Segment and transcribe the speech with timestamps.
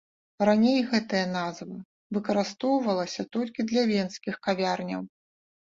[0.49, 1.75] Раней гэтая назва
[2.17, 5.01] выкарыстоўвалася толькі для венскіх кавярняў.